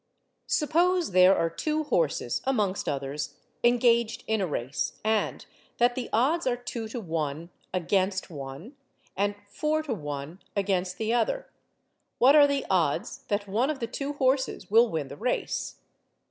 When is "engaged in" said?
3.63-4.41